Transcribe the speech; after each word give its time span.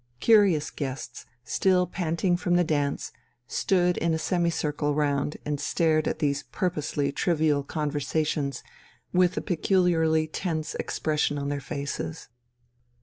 Curious 0.19 0.71
guests, 0.71 1.27
still 1.43 1.85
panting 1.85 2.35
from 2.35 2.55
the 2.55 2.63
dance, 2.63 3.11
stood 3.45 3.97
in 3.97 4.15
a 4.15 4.17
semicircle 4.17 4.95
round 4.95 5.37
and 5.45 5.59
stared 5.59 6.07
at 6.07 6.17
these 6.17 6.41
purposely 6.51 7.11
trivial 7.11 7.61
conversations 7.63 8.63
with 9.13 9.37
a 9.37 9.41
peculiarly 9.41 10.25
tense 10.25 10.73
expression 10.73 11.37
on 11.37 11.49
their 11.49 11.61
faces. 11.61 12.29